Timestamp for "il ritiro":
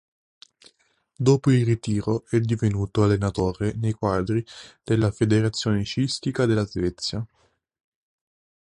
1.51-2.25